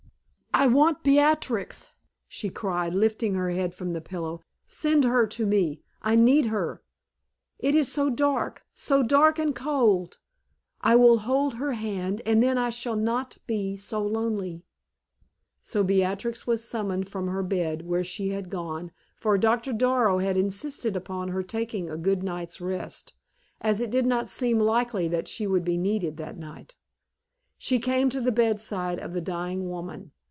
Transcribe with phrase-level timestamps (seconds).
[0.53, 1.91] "I want Beatrix!"
[2.27, 4.41] she cried, lifting her head from the pillow.
[4.67, 6.83] "Send her to me; I need her.
[7.57, 10.19] It is so dark so dark and cold!
[10.81, 14.63] I will hold her hand, and then I shall not be so lonely."
[15.63, 20.35] So Beatrix was summoned from her bed, where she had gone, for Doctor Darrow had
[20.37, 23.13] insisted upon her taking a good night's rest,
[23.61, 26.75] as it did not seem likely that she would be needed that night.
[27.57, 30.11] She came to the bedside of the dying woman.